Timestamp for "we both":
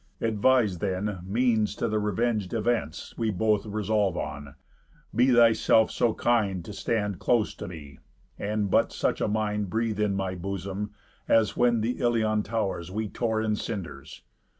3.19-3.67